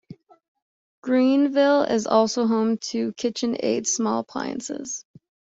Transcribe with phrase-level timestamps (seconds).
[1.03, 5.05] Greenville is also home to KitchenAid small appliances.